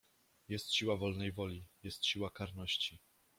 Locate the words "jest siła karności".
1.83-2.99